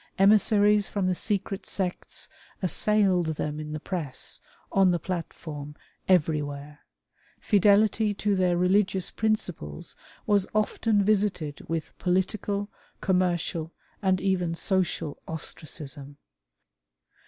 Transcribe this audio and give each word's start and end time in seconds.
Emissaries 0.17 0.87
from 0.87 1.05
the 1.05 1.13
secret 1.13 1.67
sects 1.67 2.27
assailed 2.63 3.35
them 3.35 3.59
in 3.59 3.71
the 3.71 3.79
press, 3.79 4.41
on 4.71 4.89
the 4.89 4.97
platform, 4.97 5.75
everywhere. 6.07 6.79
Fidelity 7.39 8.11
to 8.11 8.35
their 8.35 8.57
religious 8.57 9.11
principles 9.11 9.95
was 10.25 10.47
often 10.55 11.03
visited 11.03 11.61
with 11.69 11.95
political, 11.99 12.67
commercial, 12.99 13.73
and 14.01 14.19
even 14.19 14.55
social 14.55 15.21
ostracism. 15.27 16.17